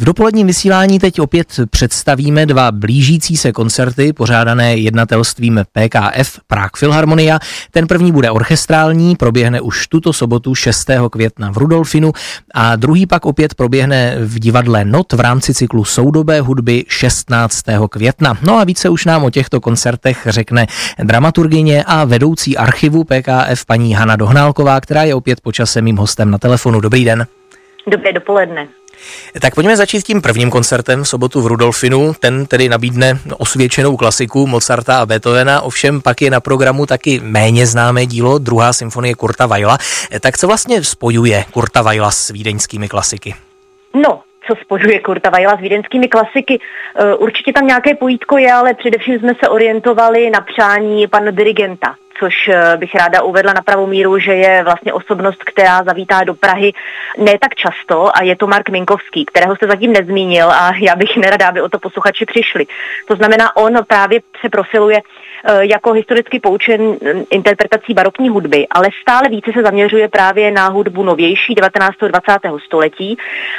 [0.00, 7.38] V dopoledním vysílání teď opět představíme dva blížící se koncerty pořádané jednatelstvím PKF Prague Philharmonia.
[7.70, 10.90] Ten první bude orchestrální, proběhne už tuto sobotu 6.
[11.10, 12.12] května v Rudolfinu
[12.54, 17.62] a druhý pak opět proběhne v divadle Not v rámci cyklu soudobé hudby 16.
[17.90, 18.38] května.
[18.42, 20.66] No a více už nám o těchto koncertech řekne
[21.02, 26.38] dramaturgině a vedoucí archivu PKF paní Hana Dohnálková, která je opět počasem mým hostem na
[26.38, 26.80] telefonu.
[26.80, 27.26] Dobrý den.
[27.90, 28.68] Dobré dopoledne.
[29.40, 32.14] Tak pojďme začít tím prvním koncertem v sobotu v Rudolfinu.
[32.20, 37.66] Ten tedy nabídne osvědčenou klasiku Mozarta a Beethovena, ovšem pak je na programu taky méně
[37.66, 39.78] známé dílo, druhá symfonie Kurta Weila.
[40.20, 43.34] Tak co vlastně spojuje Kurta Weila s vídeňskými klasiky?
[43.94, 46.60] No, co spojuje Kurta Weila s vídeňskými klasiky.
[46.96, 51.94] E, určitě tam nějaké pojítko je, ale především jsme se orientovali na přání pana dirigenta
[52.18, 56.34] což eh, bych ráda uvedla na pravou míru, že je vlastně osobnost, která zavítá do
[56.34, 56.72] Prahy
[57.18, 61.16] ne tak často a je to Mark Minkovský, kterého jste zatím nezmínil a já bych
[61.16, 62.66] nerada, aby o to posluchači přišli.
[63.08, 65.00] To znamená, on právě se profiluje
[65.48, 66.98] Eh, jako historicky poučen mm,
[67.30, 71.96] interpretací barokní hudby, ale stále více se zaměřuje právě na hudbu novější 19.
[71.98, 72.38] 20.
[72.64, 73.16] století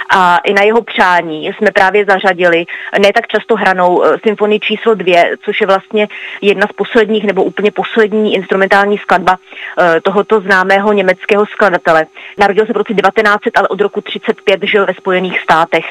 [0.10, 2.66] a i na jeho přání jsme právě zařadili
[3.00, 6.08] ne tak často hranou eh, symfonii číslo dvě, což je vlastně
[6.42, 9.38] jedna z posledních nebo úplně poslední instrumentální skladba
[9.80, 12.06] eh, tohoto známého německého skladatele.
[12.38, 15.86] Narodil se v roce 1900, ale od roku 35 žil ve Spojených státech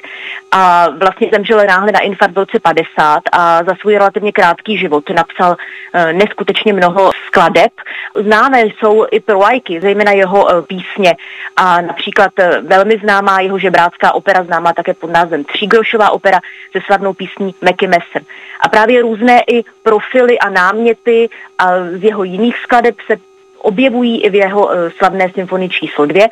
[0.53, 5.11] a vlastně zemřel náhle na infarkt v roce 50 a za svůj relativně krátký život
[5.11, 5.57] napsal
[5.99, 7.73] Eh, neskutečně mnoho skladeb.
[8.15, 11.17] Známé jsou i pro lajky, zejména jeho eh, písně
[11.57, 16.41] a například velmi známá jeho žebrácká opera, známá také pod názvem Třígrošová opera
[16.73, 18.23] se slavnou písní Meky Messer.
[18.61, 21.67] A právě různé i profily a náměty a
[21.99, 23.17] z jeho jiných skladeb se
[23.59, 26.29] objevují i v jeho slavné symfonii číslo dvě,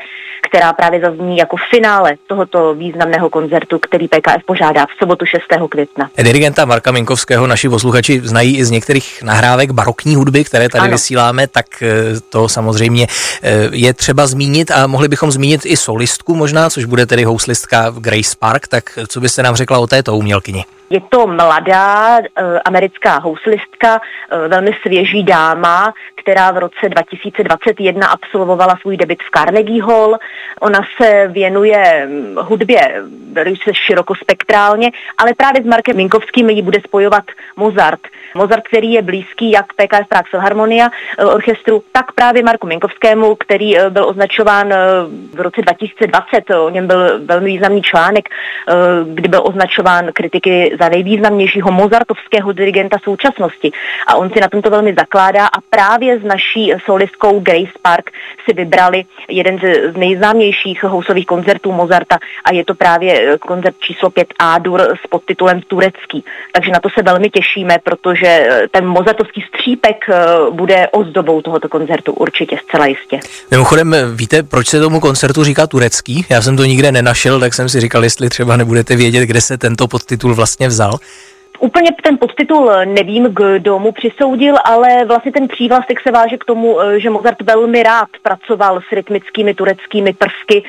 [0.48, 5.42] která právě zazní jako finále tohoto významného koncertu, který PKF pořádá v sobotu 6.
[5.70, 6.11] května.
[6.23, 10.92] Dirigenta Marka Minkovského naši posluchači znají i z některých nahrávek barokní hudby, které tady ano.
[10.92, 13.07] vysíláme, tak eh, to samozřejmě
[13.42, 17.95] eh, je třeba zmínit a mohli bychom zmínit i solistku možná, což bude tedy houslistka
[17.98, 20.64] Grace Park, tak co byste nám řekla o této umělkyni?
[20.90, 24.00] Je to mladá e, americká houslistka,
[24.30, 30.18] e, velmi svěží dáma, která v roce 2021 absolvovala svůj debit v Carnegie Hall.
[30.61, 33.02] Ona se věnuje hudbě
[33.33, 37.24] velice širokospektrálně, ale právě s Markem Minkovským ji bude spojovat
[37.56, 38.01] Mozart.
[38.34, 43.74] Mozart, který je blízký jak PKF Prague Philharmonia e, orchestru, tak právě Marku Minkovskému, který
[43.89, 44.74] byl označován
[45.34, 48.28] v roce 2020, o něm byl velmi významný článek,
[49.05, 53.73] kdy byl označován kritiky za nejvýznamnějšího mozartovského dirigenta současnosti.
[54.07, 58.11] A on si na tomto velmi zakládá a právě s naší solistkou Grace Park
[58.45, 59.58] si vybrali jeden
[59.92, 65.61] z nejznámějších housových koncertů Mozarta a je to právě koncert číslo 5 A-dur s podtitulem
[65.63, 66.24] Turecký.
[66.52, 70.14] Takže na to se velmi těšíme, protože ten mozartovský střípek eh,
[70.51, 73.20] bude ozdobou tohoto koncertu určitě zcela jistě.
[73.51, 76.27] Mimochodem, víte, proč se tomu koncertu říká turecký?
[76.29, 79.58] Já jsem to nikde nenašel, tak jsem si říkal, jestli třeba nebudete vědět, kde se
[79.58, 80.98] tento podtitul vlastně If so,
[81.59, 86.81] Úplně ten podtitul nevím, kdo mu přisoudil, ale vlastně ten přívlastek se váže k tomu,
[86.81, 90.64] eh, že Mozart velmi rád pracoval s rytmickými tureckými prvky.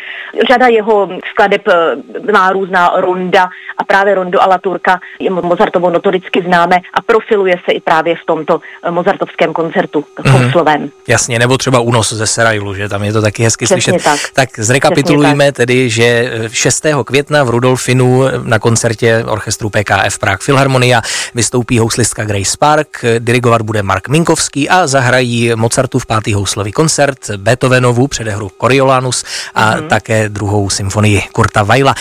[0.48, 6.42] Řada jeho skladeb eh, má různá ronda a právě rondo a turka je Mozartovo notoricky
[6.42, 10.90] známe a profiluje se i právě v tomto eh, mozartovském koncertu mm-hmm.
[11.08, 14.04] Jasně, nebo třeba únos ze Serajlu, že tam je to taky hezky Přesně slyšet.
[14.04, 15.56] Tak, tak zrekapitulujeme tak.
[15.56, 16.86] tedy, že 6.
[17.06, 21.02] května v Rudolfinu na koncertě orchestru PKF Prague Philharmonie Sinfonia,
[21.36, 28.08] vystoupí houslistka Grace Park, dirigovat bude Mark Minkovský a zahrají Mozartův pátý houslový koncert, Beethovenovu
[28.08, 29.88] předehru Coriolanus a mm-hmm.
[29.88, 31.96] také druhou symfonii Kurta Weila.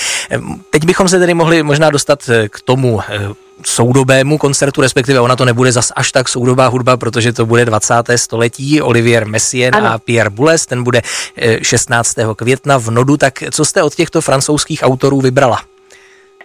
[0.71, 3.29] Teď bychom se tedy mohli možná dostat k tomu eh,
[3.65, 7.95] soudobému koncertu, respektive ona to nebude zas až tak soudobá hudba, protože to bude 20.
[8.17, 9.93] století, Olivier Messien ano.
[9.93, 11.03] a Pierre Boulez, ten bude
[11.62, 12.19] 16.
[12.19, 15.61] Eh, května v Nodu, tak co jste od těchto francouzských autorů vybrala?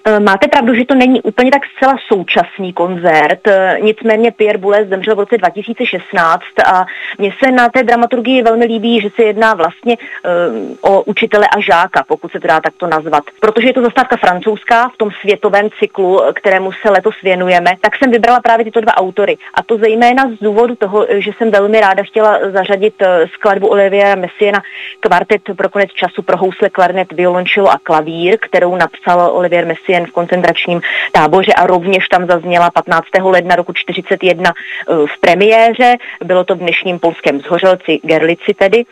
[0.06, 4.88] Eh, máte pravdu, že to není úplně tak zcela současný koncert, eh, nicméně Pierre Boulez
[4.88, 6.86] zemřel v roce 2016 a
[7.18, 11.60] mně se na té dramaturgii velmi líbí, že se jedná vlastně um, o učitele a
[11.60, 13.24] žáka, pokud se to dá takto nazvat.
[13.40, 18.12] Protože je to zastávka francouzská v tom světovém cyklu, kterému se letos věnujeme, tak jsem
[18.12, 19.38] vybrala právě tyto dva autory.
[19.54, 23.04] A to zejména z důvodu toho, že jsem velmi ráda chtěla zařadit
[23.34, 24.62] skladbu Oliviera Messiena
[25.00, 30.06] kvartet pro konec času pro housle, klarinet, violončelo a klavír, kterou napsal Olivier Messien jen
[30.06, 30.82] v koncentračním
[31.12, 33.08] táboře a rovněž tam zazněla 15.
[33.22, 35.98] ledna roku 1941 eh, v premiéře.
[36.24, 38.86] Bylo to v dnešním polském zhořelci Gerlici tedy.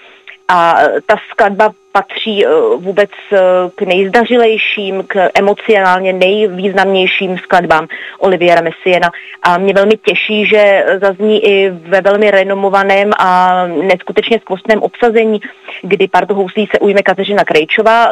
[0.49, 3.37] A ta skladba patří eh, vůbec eh,
[3.75, 7.87] k nejzdařilejším, k emocionálně nejvýznamnějším skladbám
[8.19, 9.11] Oliviera Messiena.
[9.43, 15.41] A mě velmi těší, že zazní i ve velmi renomovaném a neskutečně skvostném obsazení,
[15.81, 18.11] kdy partu houslí se ujme Kateřina Krejčová,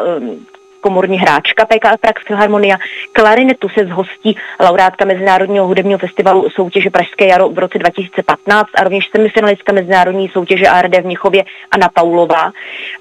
[0.86, 2.78] komorní hráčka PKF Prax Filharmonia.
[3.12, 9.10] Klarinetu se zhostí laureátka Mezinárodního hudebního festivalu soutěže Pražské jaro v roce 2015 a rovněž
[9.16, 12.52] semifinalistka Mezinárodní soutěže ARD v Mnichově Anna Paulová.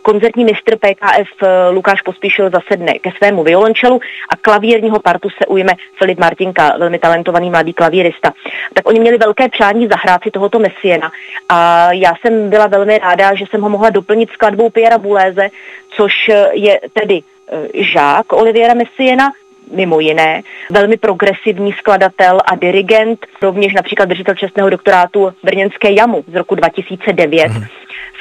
[0.02, 5.72] Koncertní mistr PKF eh, Lukáš Pospíšil zasedne ke svému violončelu a klavírního partu se ujme
[5.98, 8.32] Filip Martinka, velmi talentovaný mladý klavírista.
[8.74, 11.12] Tak oni měli velké přání zahrát si tohoto Messiena
[11.48, 15.48] a já jsem byla velmi ráda, že jsem ho mohla doplnit skladbou Piera Buléze,
[15.96, 16.12] což
[16.52, 17.33] je tedy Eh,
[17.74, 19.32] žák Oliviera Messiena,
[19.72, 26.34] mimo jiné, velmi progresivní skladatel a dirigent, rovněž například držitel čestného doktorátu Brněnské jamu z
[26.34, 27.48] roku 2009.
[27.48, 27.64] Mm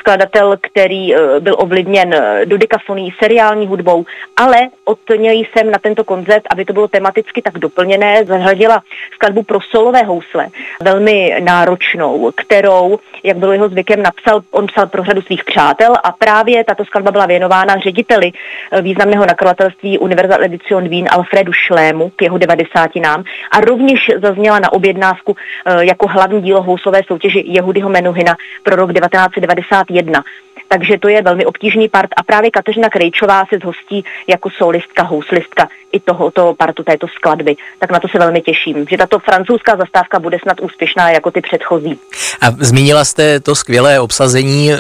[0.04, 4.06] skladatel, který eh, byl ovlivněn eh, dodikafoní seriální hudbou,
[4.38, 8.82] ale od něj jsem na tento koncert, aby to bylo tematicky tak doplněné, zahradila
[9.14, 10.48] skladbu pro solové housle,
[10.82, 16.12] velmi náročnou, kterou, jak bylo jeho zvykem, napsal, on psal pro řadu svých přátel a
[16.12, 22.22] právě tato skladba byla věnována řediteli eh, významného nakladatelství Universal Edition Wien Alfredu Šlému k
[22.22, 25.36] jeho devadesátinám a rovněž zazněla na objednávku
[25.80, 30.24] jako hlavní dílo houslové soutěži Jehudyho Menuhina pro rok 1990 jedna
[30.74, 35.68] Takže to je velmi obtížný part a právě Kateřina Krejčová se zhostí jako solistka, houslistka
[35.94, 37.56] i tohoto partu této skladby.
[37.80, 41.42] Tak na to se velmi těším, že tato francouzská zastávka bude snad úspěšná jako ty
[41.42, 42.00] předchozí.
[42.42, 44.78] A zmínila jste to skvělé obsazení e,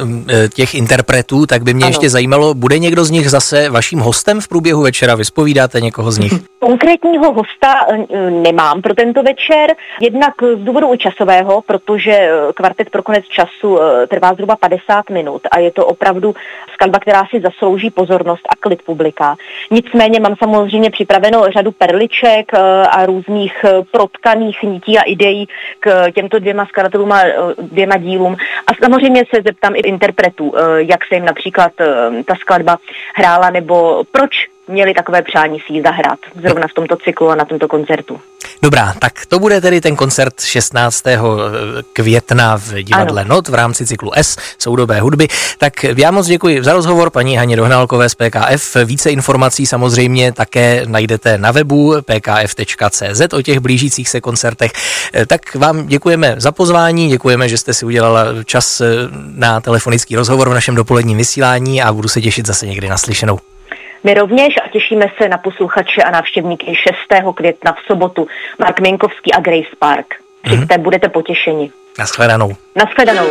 [0.53, 1.89] těch interpretů, tak by mě ano.
[1.89, 5.15] ještě zajímalo, bude někdo z nich zase vaším hostem v průběhu večera?
[5.15, 6.33] Vyspovídáte někoho z nich?
[6.59, 13.03] Konkrétního hosta e, nemám pro tento večer, jednak z důvodu časového, protože e, kvartet pro
[13.03, 16.35] konec času trvá zhruba 50 minut a je to opravdu
[16.73, 19.35] skladba, která si zaslouží pozornost a klid publika.
[19.71, 25.47] Nicméně mám samozřejmě připraveno řadu perliček eh, a různých eh, protkaných nití a ideí
[25.79, 28.35] k těmto dvěma skladatelům a eh, dvěma dílům.
[28.67, 31.71] A samozřejmě se zeptám i interpretů, jak se jim například
[32.25, 32.77] ta skladba
[33.15, 37.45] hrála, nebo proč měli takové přání si ji zahrát zrovna v tomto cyklu a na
[37.45, 38.19] tomto koncertu.
[38.61, 41.07] Dobrá, tak to bude tedy ten koncert 16.
[41.07, 41.19] Eh,
[41.93, 43.35] května v divadle ano.
[43.35, 45.27] Not v rámci cyklu S soudobé hudby.
[45.57, 48.75] Tak já moc děkuji za rozhovor paní Haně Dohnálkové z PKF.
[48.85, 54.71] Více informací samozřejmě také najdete na webu pkf.cz o těch blížících se koncertech.
[55.13, 58.85] Eh, tak vám děkujeme za pozvání, děkujeme, že jste si udělala čas eh,
[59.35, 63.39] na telefonický rozhovor v našem dopoledním vysílání a budu se těšit zase někdy naslyšenou.
[64.03, 66.95] My rovněž a těšíme se na posluchače a návštěvníky 6.
[67.35, 68.27] května v sobotu.
[68.59, 70.05] Mark Minkovský a Grace Park.
[70.41, 70.81] Přijďte, mm-hmm.
[70.81, 71.71] budete potěšeni.
[71.99, 72.55] Naschledanou.
[72.75, 73.27] Naschledanou.